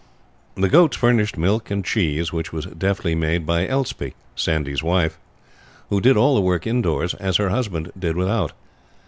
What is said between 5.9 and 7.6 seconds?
who did all the work indoors, as her